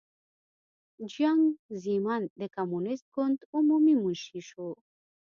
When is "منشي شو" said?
4.03-4.69